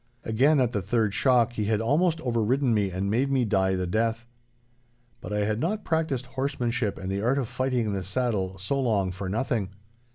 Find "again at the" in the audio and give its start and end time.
0.23-0.81